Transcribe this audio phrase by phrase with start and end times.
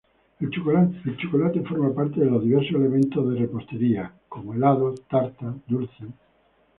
[0.39, 6.09] El chocolate forma parte de diversos elementos de repostería, como helados, tartas, dulces.